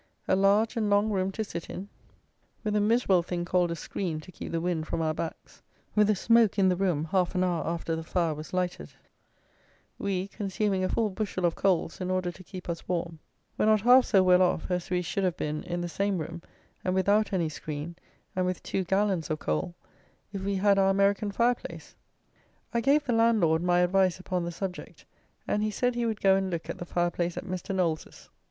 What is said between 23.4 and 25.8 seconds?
my advice upon the subject, and he